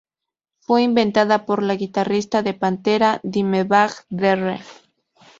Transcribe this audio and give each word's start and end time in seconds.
Fue 0.61 0.81
inventada 0.81 1.45
por 1.45 1.63
el 1.63 1.77
guitarrista 1.77 2.41
de 2.41 2.55
Pantera, 2.55 3.19
Dimebag 3.23 3.91
Darrell. 4.09 4.59